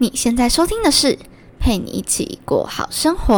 [0.00, 1.16] 你现在收听的是
[1.58, 3.34] 《陪你一起过好生活》。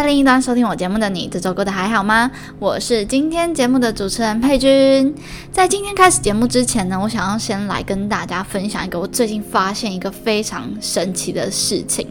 [0.00, 2.30] 在另一端收听我节目的你，这周过得还好吗？
[2.58, 5.14] 我是今天节目的主持人佩君。
[5.52, 12.06] 在今天开始节目之前呢，我想要先来跟大家分享一个我最近发现一个非常神奇的事情，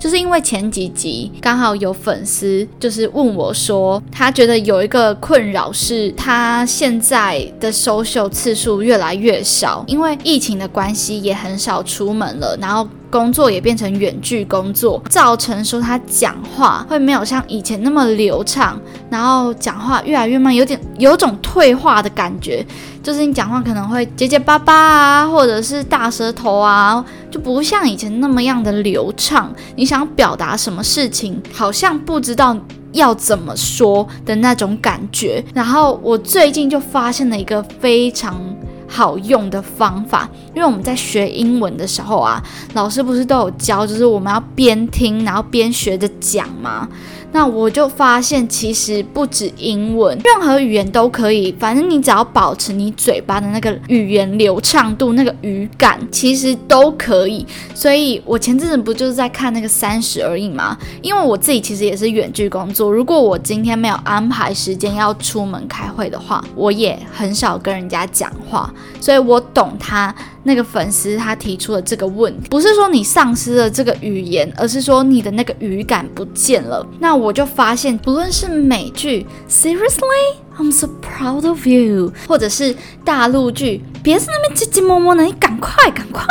[0.00, 12.88] 就是因为前几集刚好有粉丝就是问我说，他觉得有一个困扰是他现在的收秀次数越来越少，因为疫情的关系也很少出门了，然后。
[13.10, 18.80] 工作也变成远距工作，造成说他讲话会没有像以前那么流畅，
[19.10, 22.64] 然后讲话越来越慢，有点有种退化的感觉，
[23.02, 29.52] 就是你讲话可能会结结巴巴啊，或者是大舌头啊，就不像以前那么样的流畅。
[29.76, 32.56] 你想表达什么事情，好像不知道
[32.92, 35.42] 要怎么说的那种感觉。
[35.54, 38.40] 然后我最近就发现了一个非常。
[38.88, 46.88] 好用的方法，因为我们在学英文的时候啊，老师不是都有教，就是我们要边听，然后边学着讲吗？
[47.30, 51.54] 那我就发现，其实不止英文，任何语言都可以。
[51.58, 57.46] 反正你只要保持你嘴巴的那个语言流畅度、那个语感，其实都可以。
[57.74, 60.76] 所以我前阵子不就是在看那个三十而已吗？
[61.02, 68.72] 因为我自己其实也是远距工作，如果我今天没有安排时间要出门开会的话，我也很少跟人家讲话。
[69.00, 70.14] 所以我懂他
[70.47, 76.85] 那个粉丝他提出的这个问题，不是说你丧失了这个语言，而是说你的那个语感不见了。
[76.99, 86.23] 那我就发现，不论是美剧，Seriously I'm so proud of you，或者是大陆剧，别在那边唧唧摸摸的，你赶快赶快，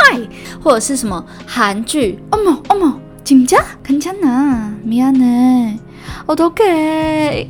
[0.63, 5.77] 或者是什么韩剧，哦莫哦莫，紧张，괜찮 아， 미안 해，
[6.25, 7.49] 我都给，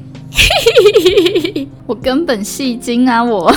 [1.86, 3.54] 我根本戏精啊我。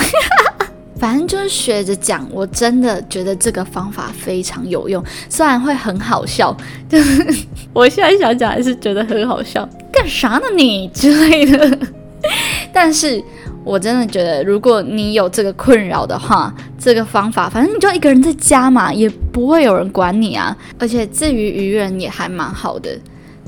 [1.02, 6.56] 反正就是学着讲，我真的觉得这个方法非常有用，虽然会很好笑，
[6.88, 11.76] 就 是我现在想讲还是觉得很好笑，干啥呢你之类的。
[12.72, 13.20] 但是
[13.64, 22.96] 我真的觉得，如果你有这个困扰的话，这个方法，反正你就一个人在家嘛，也不会有人管你啊，而且至于愚人也还蛮好的。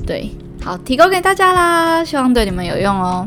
[0.05, 0.29] 对，
[0.61, 3.25] 好，提供给大家啦，希望对你们有用哦。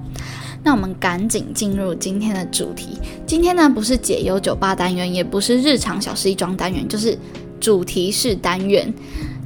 [0.68, 2.98] 那我们赶紧进入今天的主题。
[3.26, 7.16] 今天呢，不是解忧酒吧单元，也不是日常小事一桩单元，就是
[7.58, 8.92] 主题式单元。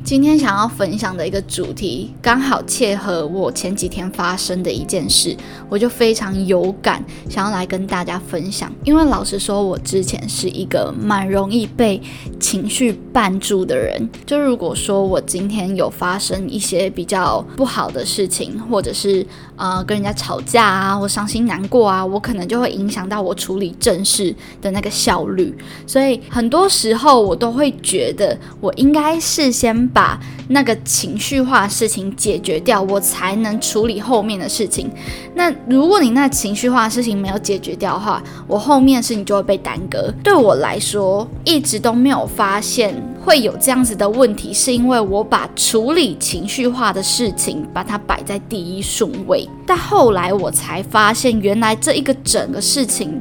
[0.05, 5.35] 今天想要分享的一个主题，刚好切合我前几天发生的一件事，
[5.69, 8.71] 我就非常有感，想要来跟大家分享。
[8.85, 12.03] 因为老实说，我之前是一个蛮容易被
[12.41, 14.11] 情绪绊住的人。
[14.27, 19.25] 就如果说我今天有发生一些比较不好的事情，或者是
[19.55, 25.57] 呃跟人家吵架啊，或伤心难过啊，我可能就会影响到我处理正事的那个效率。
[25.87, 29.92] 所以很多时候我都会觉得，我应该事先。
[29.93, 34.91] 把那个情绪化事情解决掉，我才能处理后面的事情。
[35.35, 40.13] 那如果你那情绪化事情没有解决掉的话，我后面的事情就会被耽搁。
[40.23, 42.95] 对我来说，一直都没有发现
[43.25, 49.49] 会有这样子的问题，是因为我把处理情绪化的事情把它摆在第一顺位。
[49.67, 53.21] 但后来我才发现，原来这一个整个事情。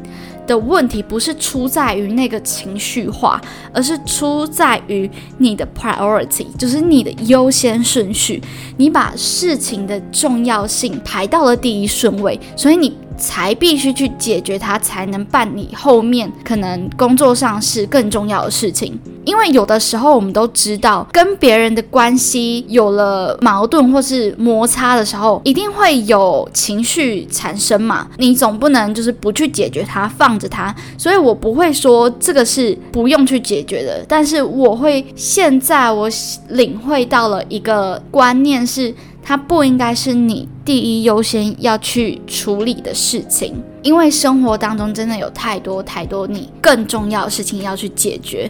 [0.51, 3.41] 的问题不是出在于那个情绪化，
[3.73, 8.41] 而是出在于你的 priority，就是你的优先顺序，
[8.75, 12.97] 你把事情的重要性排到了第一顺位，所以你。
[13.21, 18.99] 才必须去解决它，才能办理后面可能工作上是更重要的事情。
[19.23, 28.07] 因为有的时候我们都知道，跟别人的关系有了矛盾或是摩擦的时候，一定会有情绪产生嘛。
[28.17, 30.75] 你总不能就是不去解决它，放着它。
[30.97, 36.09] 所以我不会说这个是不用去解决的，但是我会现在我
[36.49, 38.91] 领会到了一个观念是。
[39.23, 48.49] 它不应该是你第一优先要去处理的事情，因为生活当中真的有太多太多你更重要的事情要去解决，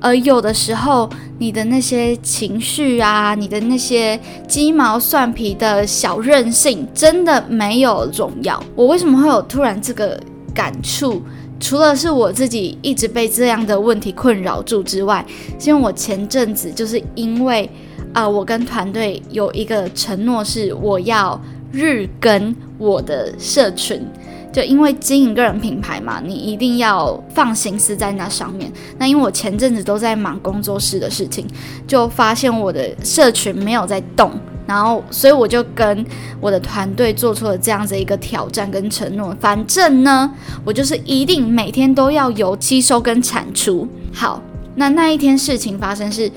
[0.00, 8.62] 而有的时候你的那些情绪啊，你的那些鸡毛蒜皮的小任性，真的没有重要。
[8.74, 10.18] 我为什么会有突然这个
[10.54, 11.20] 感触？
[11.62, 15.24] 除了是我自己一直被这样的问题困扰住之外，
[15.58, 17.70] 是因为我前阵子就是因为。
[18.14, 21.40] 啊，我跟团队有一个承诺，是我要
[21.72, 24.06] 日更我的社群，
[24.52, 28.70] 就因为经营个人品牌嘛，你一定要放心思在那上面。
[28.98, 31.46] 那因为我前阵子都在忙工作室的事情，
[31.86, 34.30] 就发现我的社群没有在动。
[34.72, 36.06] 然后，所以我就跟
[36.40, 39.36] 我的团队做出了这样子一个挑战跟承诺。
[39.38, 40.32] 反正呢，
[40.64, 43.86] 我就是一定每天都要有吸收跟产出。
[44.14, 44.40] 好，
[44.76, 46.32] 那那一天事情发生是，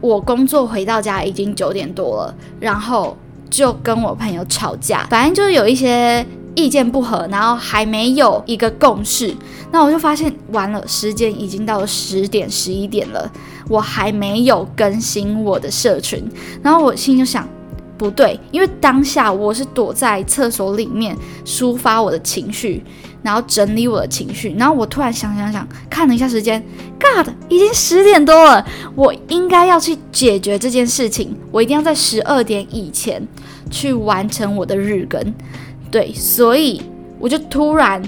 [0.00, 3.16] 我工作回到家已经九点多了，然后
[3.50, 9.34] 就跟我朋友吵架，反正就是有一些意见不合，然后还没有一个共识。
[9.72, 13.28] 那我就发现完了，时间已经到了十点十一点了，
[13.68, 16.24] 我还没有更新我的社群，
[16.62, 17.44] 然后我心就想。
[18.00, 21.14] 不对，因为当下我是躲在厕所里面
[21.44, 22.82] 抒发我的情绪，
[23.22, 26.64] 然后整理我的情绪，然后我突然想想想，看了一下时间
[26.98, 33.22] ，God，已经十点多了，我应该要去解决这件事情，我一定要在十二点以前
[33.70, 35.22] 去完成我的日更。
[35.90, 36.80] 对，所以
[37.18, 38.02] 我就突然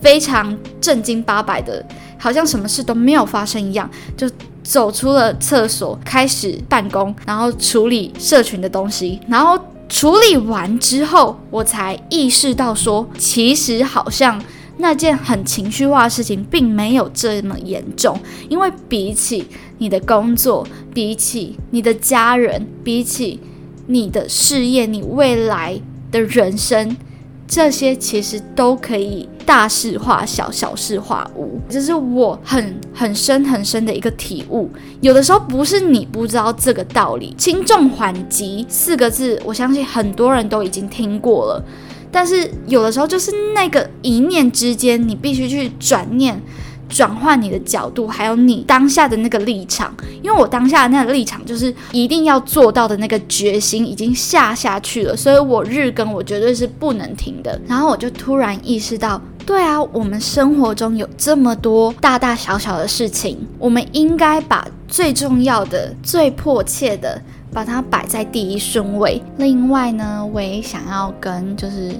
[0.00, 1.84] 非常正经八百的，
[2.16, 4.26] 好像什么事都没有发生一样，就。
[4.66, 9.56] 走出了厕所，开始办公，然后处理社群的东西，然后
[9.88, 14.42] 处理完之后，我才意识到说，其实好像
[14.78, 18.18] 那件很情绪化的事情并没有这么严重，
[18.48, 19.46] 因为比起
[19.78, 23.40] 你的工作，比起你的家人，比起
[23.86, 25.80] 你的事业，你未来
[26.10, 26.96] 的人生。
[27.48, 34.68] 这些其实都可以大事化小，小事化无，这是我很很深很深的一个体悟。
[35.00, 41.64] 有的时候不是你不知道这个道理，“轻重缓急”四个字，我相信很多人都已经听过了。
[42.10, 46.42] 但是有的时候就是那个一念之间，你必须去转念。
[46.88, 49.92] 转换你的角度，还有你当下的那个立场，
[50.22, 57.60] 因为我当下的那个立场就是一定要做到的那个决心已经下下去了，所以我日更我绝对是不能停的。
[57.66, 67.22] 然后我就突然意识到，对啊，我们生活中有这么多大大小小的事情，我们应该把最重要的、最迫切的
[67.52, 69.22] 把它摆在第一顺位。
[69.38, 71.94] 另外呢，我也想要跟就是。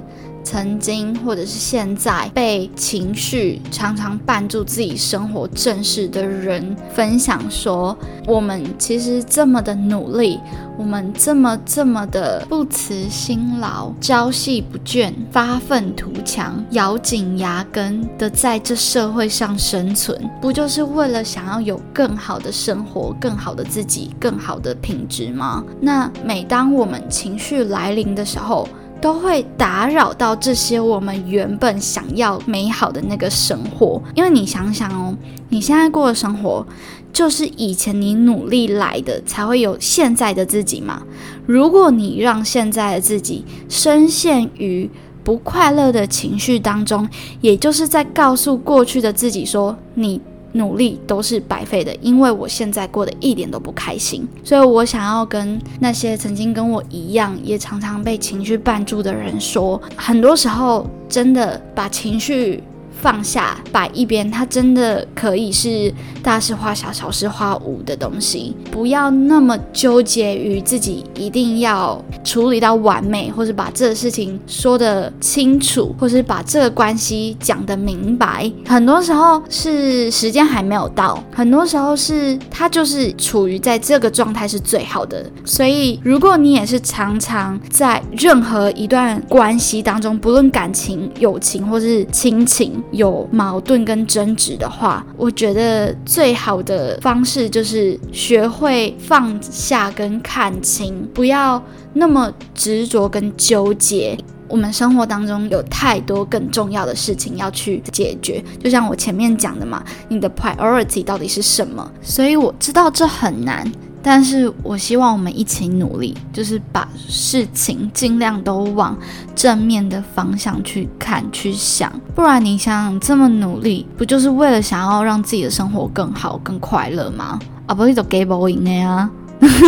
[0.46, 7.98] 曾经或者是现在被情绪常常绊住自己生活正事的人分享说：
[8.28, 10.38] 我们其实这么的努力，
[10.78, 25.64] 我们这么这么的不辞辛劳、朝夕不倦、发愤图强、咬紧牙根的在这社会上生存，不就是为了想要有更好的生活、更好的自己、更好的品质吗？
[25.80, 28.68] 那每当我们情绪来临的时候，
[29.00, 35.14] 都会打扰到这些我们原本想要美好的那个生活，因为你想想哦，
[35.48, 36.66] 你现在过的生活
[37.12, 41.02] 就是以前你努力来的，才会有现在的自己嘛。
[41.46, 44.90] 如果你让现在的自己深陷于
[45.22, 47.08] 不快乐的情绪当中，
[47.40, 50.20] 也就是在告诉过去的自己说你。
[50.56, 62.62] 努力都是白费的，因为我现在过得一点都不开心，所以我想要跟那些曾经跟我一样，也常常被情绪绊住的人说，很多时候真的把情绪。
[63.00, 68.56] 放下摆一边，它真的可以是大事化小、小事化无的东西。
[68.70, 78.50] 不要那么纠结于自己一定要处理到完美，或者把这个事情说得清楚，或是把这个关系讲得明白。
[78.66, 85.24] 很多时候是时间还没有到，很多时候是他就是处于在这个状态是最好的。
[85.44, 101.62] 所以，如果你也是常常在任何一段关系当中，不论感情、友情或是亲情，有矛盾跟争执的话，我觉得最好的方式就是学会放下跟看清，不要
[101.92, 104.16] 那么执着跟纠结。
[104.48, 111.90] 我们生活当中有太多更重要的事情要去解决，就像我前面讲的嘛，你的 priority 到底是什么？
[112.00, 113.68] 所以我知道这很难。
[114.08, 118.96] 但是我希望我们一起努力，就是把事情尽量都往
[119.34, 121.92] 正面的方向去看、去想。
[122.14, 127.36] 不然你想这么努力，不就是为了想要让自己的生活更好、更快乐吗？
[127.66, 129.10] 啊，不是都给不赢的呀！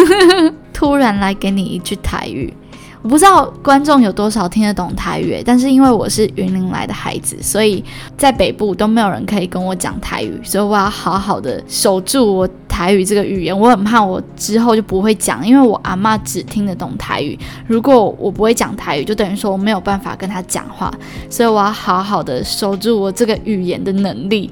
[0.73, 2.55] 突然来给你一句台语。
[3.03, 7.83] 我不知道观众有多少听得懂台语，但是因为我是云林来的孩子，所以
[8.17, 12.49] 在北部都没有人可以跟我讲台语，所以我要好好的守住我
[12.79, 13.59] 台语这个语言。
[13.59, 20.89] 我很怕我之后就不会讲，因为我阿妈只听得懂台语，如果我不会讲台语，就等于说我没有办法跟他讲话，
[21.29, 24.49] 所以我要好好的守住我这个语言的能力。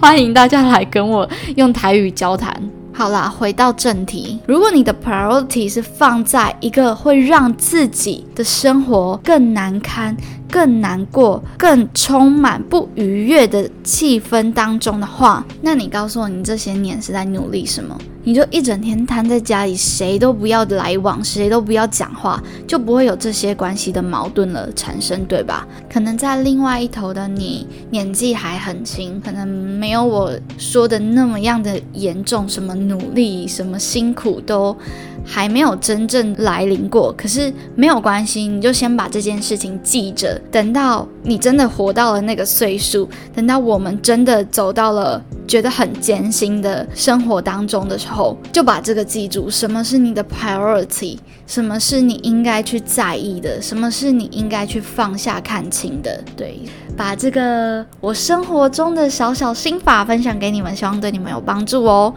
[0.00, 2.50] 欢迎大家来跟我用台语交谈。
[2.94, 4.38] 好啦，回到正题。
[4.46, 10.16] 如果你的 priority 是放在一个会让自己的生活更难堪、
[10.50, 17.96] 更难过、更充满不愉悦的气氛当中的话，那你告诉我，你这些年是在努力什么？
[18.22, 25.66] 你就一整天瘫在家里，谁都不要来往，谁都不要讲话，就不会有这些关系的矛盾了产生，对吧？
[25.90, 34.76] 可能在另外一头的你年纪还很轻，可能没有我说的那么样的严重，什么努力、什么辛苦都
[35.24, 37.12] 还没有真正来临过。
[37.16, 45.22] 可是没有关系，你就先把这件事情记着，等到你真的活到了那个岁数，等到我们真的走到了。
[45.50, 56.22] 觉得很艰辛的生活当中的时候，就把这个记住：什么是你的 priority，什么是你应该去在意的，什么是你应该去放下看清的。
[56.36, 56.60] 对，
[56.96, 62.14] 把这个我生活中的小小心法分享给你们，希望对你们有帮助哦。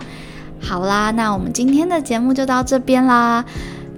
[0.64, 3.44] 好啦，那我们今天的节目就到这边啦。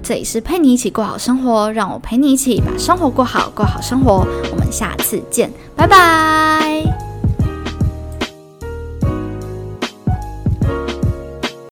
[0.03, 4.25] 这里是陪你一起过好生活，让我陪你一起把生活过好，过好生活。
[4.51, 6.44] 我们下次见，拜拜。